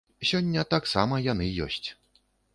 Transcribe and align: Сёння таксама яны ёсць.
Сёння 0.29 0.63
таксама 0.75 1.21
яны 1.27 1.51
ёсць. 1.69 1.87